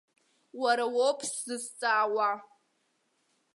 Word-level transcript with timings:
Уара 0.61 0.85
уоуп 0.95 1.19
сзызҵаауа. 1.29 2.29